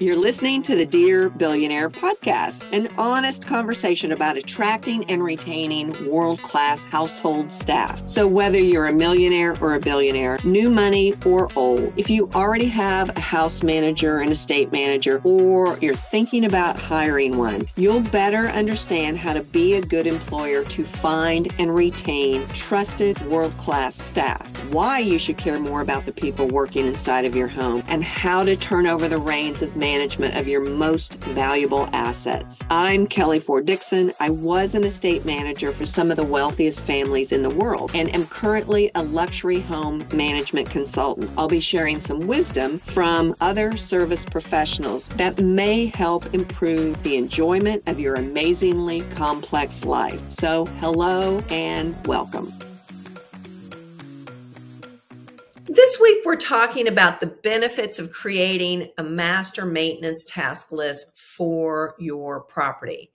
[0.00, 6.40] You're listening to the Dear Billionaire podcast, an honest conversation about attracting and retaining world
[6.40, 8.06] class household staff.
[8.06, 12.66] So, whether you're a millionaire or a billionaire, new money or old, if you already
[12.66, 18.50] have a house manager, an estate manager, or you're thinking about hiring one, you'll better
[18.50, 24.48] understand how to be a good employer to find and retain trusted world class staff,
[24.66, 28.44] why you should care more about the people working inside of your home, and how
[28.44, 32.62] to turn over the reins of management of your most valuable assets.
[32.68, 34.12] I'm Kelly Ford Dixon.
[34.20, 38.14] I was an estate manager for some of the wealthiest families in the world and
[38.14, 41.30] am currently a luxury home management consultant.
[41.38, 47.82] I'll be sharing some wisdom from other service professionals that may help improve the enjoyment
[47.86, 50.22] of your amazingly complex life.
[50.28, 52.52] So, hello and welcome.
[55.88, 61.94] This week, we're talking about the benefits of creating a master maintenance task list for
[61.98, 63.10] your property.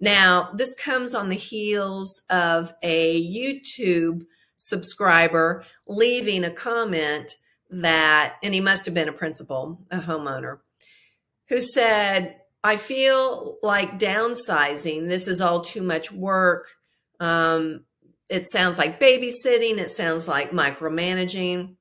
[0.00, 7.36] Now, this comes on the heels of a YouTube subscriber leaving a comment
[7.70, 10.58] that, and he must have been a principal, a homeowner,
[11.48, 15.06] who said, I feel like downsizing.
[15.06, 16.66] This is all too much work.
[17.20, 17.84] Um,
[18.28, 19.78] it sounds like babysitting.
[19.78, 21.76] It sounds like micromanaging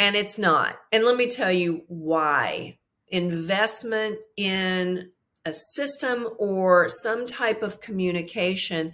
[0.00, 0.76] and it's not.
[0.90, 2.78] And let me tell you why.
[3.08, 5.10] Investment in
[5.44, 8.92] a system or some type of communication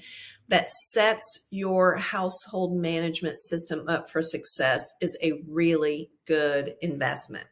[0.49, 7.47] that sets your household management system up for success is a really good investment.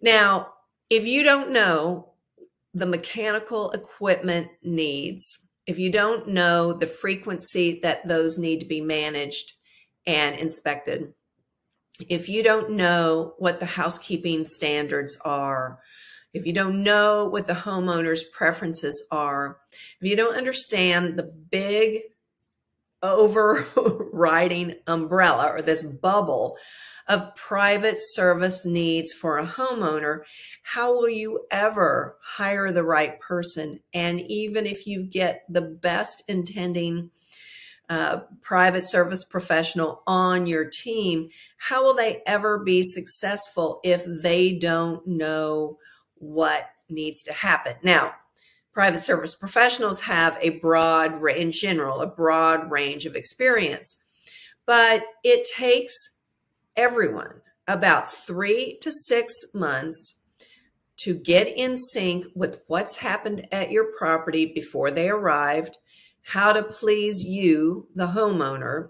[0.00, 0.54] Now,
[0.88, 2.12] if you don't know
[2.72, 8.80] the mechanical equipment needs, if you don't know the frequency that those need to be
[8.80, 9.52] managed
[10.06, 11.12] and inspected,
[12.08, 15.78] if you don't know what the housekeeping standards are,
[16.32, 19.58] if you don't know what the homeowner's preferences are,
[20.00, 22.02] if you don't understand the big
[23.02, 26.56] overriding umbrella or this bubble
[27.08, 30.20] of private service needs for a homeowner,
[30.62, 33.80] how will you ever hire the right person?
[33.92, 37.10] And even if you get the best intending
[37.88, 41.28] uh, private service professional on your team,
[41.60, 45.76] how will they ever be successful if they don't know
[46.14, 47.74] what needs to happen?
[47.82, 48.14] Now,
[48.72, 53.98] private service professionals have a broad, in general, a broad range of experience,
[54.64, 55.94] but it takes
[56.76, 60.14] everyone about three to six months
[60.96, 65.76] to get in sync with what's happened at your property before they arrived
[66.22, 68.88] how to please you, the homeowner,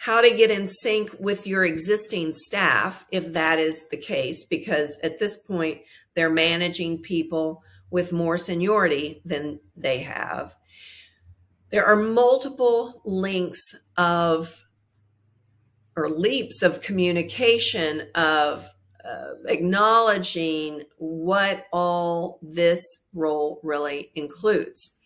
[0.00, 4.96] how to get in sync with your existing staff, if that is the case, because
[5.02, 5.78] at this point,
[6.14, 10.56] they're managing people with more seniority than they have.
[11.68, 13.60] There are multiple links
[13.98, 14.64] of
[15.94, 18.70] or leaps of communication of
[19.04, 22.82] uh, acknowledging what all this
[23.12, 24.96] role really includes.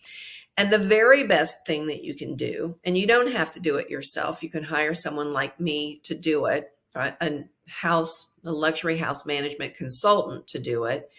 [0.56, 3.76] And the very best thing that you can do, and you don't have to do
[3.76, 8.96] it yourself, you can hire someone like me to do it, a house, a luxury
[8.96, 11.10] house management consultant to do it,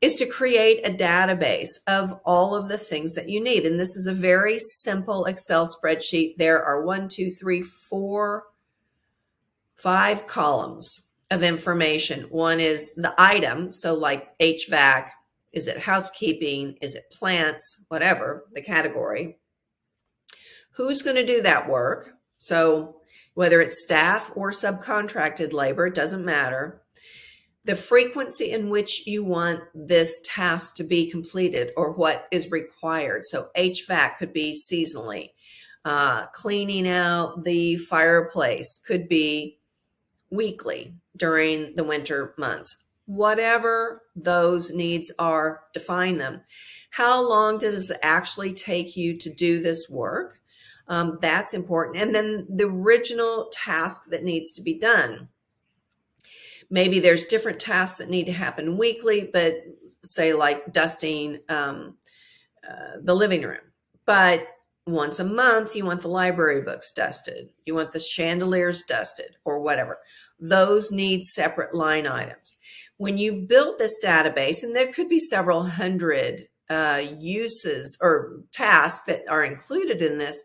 [0.00, 3.66] is to create a database of all of the things that you need.
[3.66, 6.36] And this is a very simple Excel spreadsheet.
[6.36, 8.44] There are one, two, three, four,
[9.76, 12.22] five columns of information.
[12.30, 15.08] One is the item, so like HVAC,
[15.54, 16.76] is it housekeeping?
[16.82, 17.84] Is it plants?
[17.88, 19.38] Whatever the category.
[20.72, 22.10] Who's going to do that work?
[22.38, 22.96] So,
[23.34, 26.82] whether it's staff or subcontracted labor, it doesn't matter.
[27.64, 33.24] The frequency in which you want this task to be completed or what is required.
[33.24, 35.30] So, HVAC could be seasonally.
[35.84, 39.58] Uh, cleaning out the fireplace could be
[40.30, 46.40] weekly during the winter months whatever those needs are, define them.
[46.90, 50.40] How long does it actually take you to do this work?
[50.86, 51.96] Um, that's important.
[51.96, 55.28] And then the original task that needs to be done.
[56.70, 59.56] Maybe there's different tasks that need to happen weekly, but
[60.02, 61.96] say like dusting um,
[62.68, 63.58] uh, the living room.
[64.06, 64.46] But
[64.86, 69.60] once a month, you want the library books dusted, you want the chandeliers dusted, or
[69.60, 69.98] whatever.
[70.38, 72.58] Those need separate line items
[72.96, 79.04] when you build this database, and there could be several hundred uh, uses or tasks
[79.06, 80.42] that are included in this,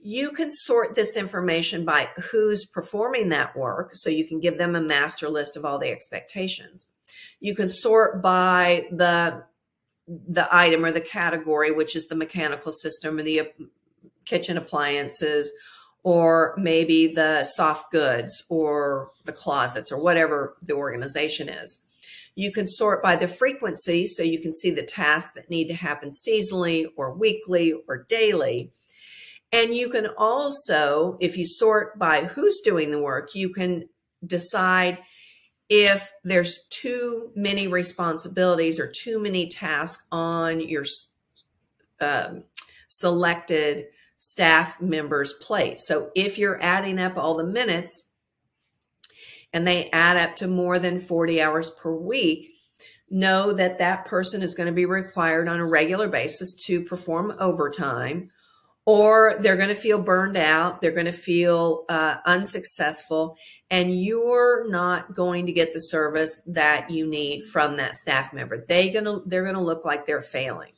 [0.00, 3.90] you can sort this information by who's performing that work.
[3.94, 6.86] So you can give them a master list of all the expectations.
[7.40, 9.44] You can sort by the
[10.06, 13.44] the item or the category, which is the mechanical system or the uh,
[14.24, 15.52] kitchen appliances,
[16.02, 21.84] or maybe the soft goods or the closets or whatever the organization is.
[22.34, 25.74] You can sort by the frequency, so you can see the tasks that need to
[25.74, 28.70] happen seasonally or weekly or daily.
[29.52, 33.88] And you can also, if you sort by who's doing the work, you can
[34.24, 34.98] decide
[35.68, 40.84] if there's too many responsibilities or too many tasks on your
[42.00, 42.44] um,
[42.88, 43.86] selected
[44.18, 45.78] staff members' plate.
[45.78, 48.10] So if you're adding up all the minutes
[49.52, 52.50] and they add up to more than 40 hours per week,
[53.10, 57.34] know that that person is going to be required on a regular basis to perform
[57.38, 58.30] overtime
[58.84, 63.36] or they're going to feel burned out they're going to feel uh, unsuccessful
[63.70, 68.64] and you're not going to get the service that you need from that staff member
[68.68, 70.72] they gonna they're going to look like they're failing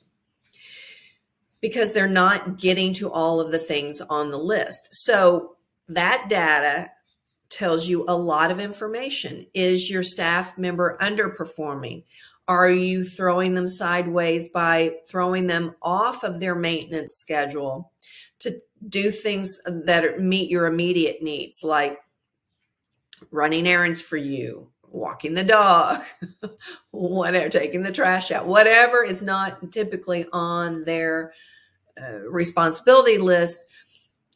[1.61, 4.89] because they're not getting to all of the things on the list.
[4.93, 5.57] So
[5.89, 6.91] that data
[7.51, 9.47] tells you a lot of information.
[9.55, 12.05] Is your staff member underperforming?
[12.49, 17.93] Are you throwing them sideways by throwing them off of their maintenance schedule
[18.41, 18.59] to
[18.89, 21.99] do things that meet your immediate needs, like
[23.31, 26.02] running errands for you, walking the dog,
[26.90, 31.32] whatever, taking the trash out, whatever is not typically on their
[32.00, 33.60] uh, responsibility list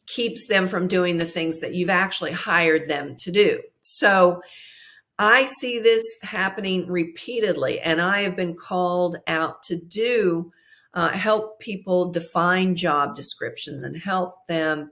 [0.07, 3.61] keeps them from doing the things that you've actually hired them to do.
[3.81, 4.41] So,
[5.17, 10.51] I see this happening repeatedly, and I have been called out to do
[10.93, 14.91] uh, help people define job descriptions and help them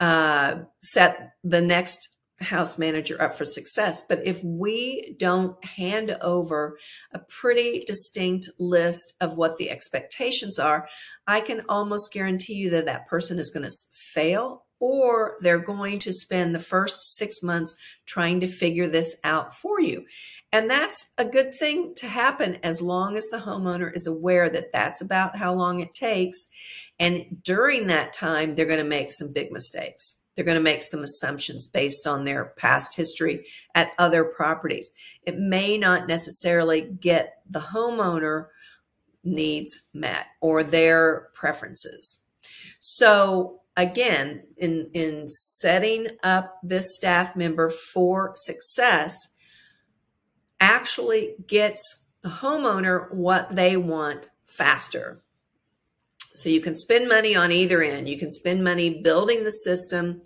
[0.00, 4.00] uh, set the next house manager up for success.
[4.00, 6.78] But if we don't hand over
[7.12, 10.88] a pretty distinct list of what the expectations are,
[11.26, 15.98] I can almost guarantee you that that person is going to fail or they're going
[15.98, 17.76] to spend the first six months
[18.06, 20.04] trying to figure this out for you.
[20.52, 24.72] And that's a good thing to happen as long as the homeowner is aware that
[24.72, 26.46] that's about how long it takes.
[26.98, 30.14] And during that time, they're going to make some big mistakes.
[30.38, 33.44] They're going to make some assumptions based on their past history
[33.74, 34.92] at other properties.
[35.24, 38.46] It may not necessarily get the homeowner
[39.24, 42.18] needs met or their preferences.
[42.78, 49.30] So again, in, in setting up this staff member for success,
[50.60, 55.20] actually gets the homeowner what they want faster.
[56.38, 58.08] So you can spend money on either end.
[58.08, 60.22] You can spend money building the system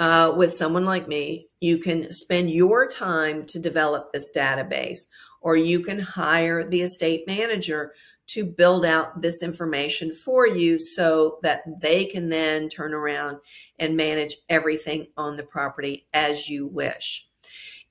[0.00, 1.46] uh, with someone like me.
[1.60, 5.02] You can spend your time to develop this database,
[5.40, 7.94] or you can hire the estate manager
[8.30, 13.36] to build out this information for you so that they can then turn around
[13.78, 17.28] and manage everything on the property as you wish.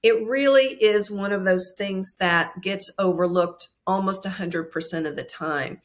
[0.03, 5.81] It really is one of those things that gets overlooked almost 100% of the time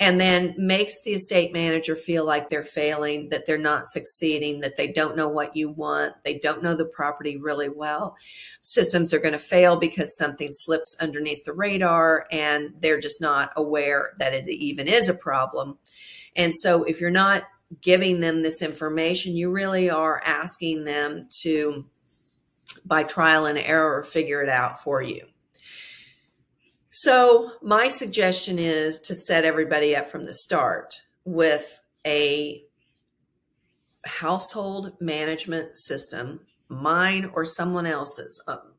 [0.00, 4.76] and then makes the estate manager feel like they're failing, that they're not succeeding, that
[4.76, 8.16] they don't know what you want, they don't know the property really well.
[8.62, 13.50] Systems are going to fail because something slips underneath the radar and they're just not
[13.56, 15.78] aware that it even is a problem.
[16.36, 17.44] And so if you're not
[17.80, 21.84] giving them this information, you really are asking them to,
[22.84, 25.26] by trial and error, figure it out for you.
[27.00, 32.64] So, my suggestion is to set everybody up from the start with a
[34.04, 38.42] household management system, mine or someone else's.
[38.48, 38.72] Um,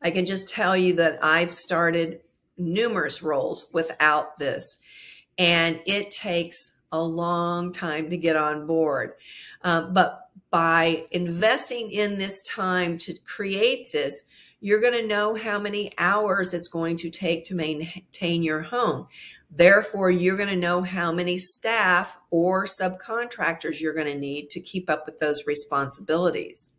[0.00, 2.20] I can just tell you that I've started
[2.56, 4.78] numerous roles without this,
[5.36, 9.12] and it takes a long time to get on board.
[9.60, 14.22] Um, but by investing in this time to create this,
[14.60, 19.06] you're going to know how many hours it's going to take to maintain your home.
[19.50, 24.60] Therefore, you're going to know how many staff or subcontractors you're going to need to
[24.60, 26.70] keep up with those responsibilities.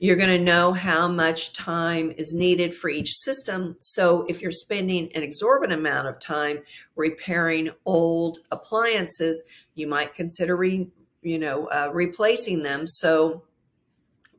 [0.00, 3.76] You're going to know how much time is needed for each system.
[3.78, 6.58] So, if you're spending an exorbitant amount of time
[6.96, 9.42] repairing old appliances,
[9.74, 10.88] you might consider, re,
[11.22, 12.86] you know, uh, replacing them.
[12.86, 13.44] So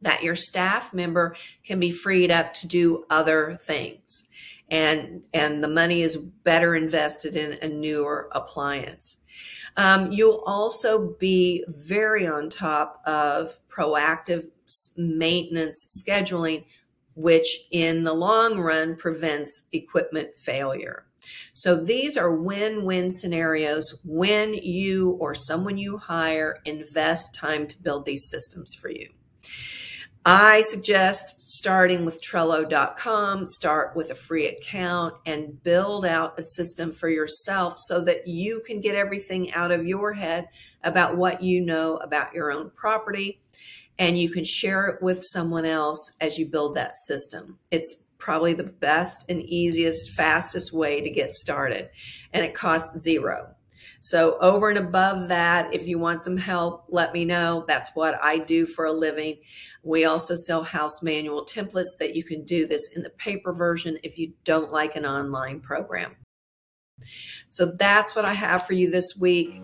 [0.05, 1.35] that your staff member
[1.65, 4.24] can be freed up to do other things
[4.69, 9.17] and and the money is better invested in a newer appliance
[9.77, 14.45] um, you'll also be very on top of proactive
[14.95, 16.63] maintenance scheduling
[17.15, 21.05] which in the long run prevents equipment failure.
[21.53, 27.81] So these are win win scenarios when you or someone you hire invest time to
[27.81, 29.09] build these systems for you.
[30.27, 36.91] I suggest starting with Trello.com, start with a free account and build out a system
[36.91, 40.48] for yourself so that you can get everything out of your head
[40.84, 43.39] about what you know about your own property
[44.00, 47.60] and you can share it with someone else as you build that system.
[47.70, 51.89] It's probably the best and easiest, fastest way to get started,
[52.34, 53.53] and it costs zero.
[54.00, 57.65] So, over and above that, if you want some help, let me know.
[57.67, 59.39] That's what I do for a living.
[59.84, 63.98] We also sell house manual templates that you can do this in the paper version
[64.03, 66.15] if you don't like an online program.
[67.48, 69.62] So, that's what I have for you this week.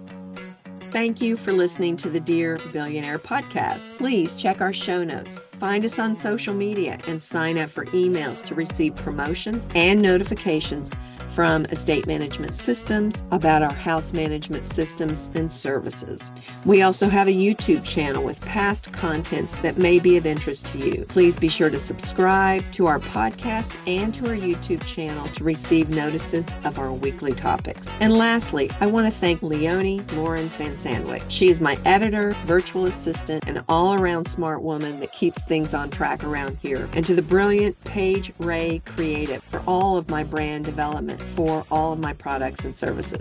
[0.91, 3.93] Thank you for listening to the Dear Billionaire podcast.
[3.93, 8.43] Please check our show notes, find us on social media, and sign up for emails
[8.43, 10.91] to receive promotions and notifications
[11.29, 16.31] from estate management systems about our house management systems and services.
[16.65, 20.77] We also have a YouTube channel with past contents that may be of interest to
[20.77, 21.05] you.
[21.05, 25.89] Please be sure to subscribe to our podcast and to our YouTube channel to receive
[25.89, 27.95] notices of our weekly topics.
[27.99, 31.23] And lastly, I want to thank Leonie Lawrence Van Sandwick.
[31.29, 35.89] She is my editor, virtual assistant, and all around smart woman that keeps things on
[35.89, 36.89] track around here.
[36.93, 41.93] And to the brilliant Paige Ray Creative for all of my brand development for all
[41.93, 43.20] of my products and services.